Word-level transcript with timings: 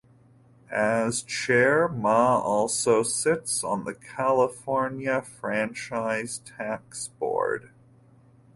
As 0.71 1.21
chair, 1.21 1.87
Ma 1.87 2.39
also 2.39 3.03
sits 3.03 3.63
on 3.63 3.83
the 3.83 3.93
California 3.93 5.21
Franchise 5.21 6.39
Tax 6.43 7.09
Board. 7.09 7.69